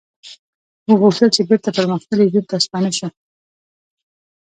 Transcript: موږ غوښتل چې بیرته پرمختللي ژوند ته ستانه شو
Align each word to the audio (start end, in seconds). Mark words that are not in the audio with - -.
موږ 0.87 0.99
غوښتل 1.03 1.29
چې 1.35 1.41
بیرته 1.49 1.69
پرمختللي 1.77 2.27
ژوند 2.31 2.47
ته 2.51 2.57
ستانه 2.65 2.91
شو 2.97 3.07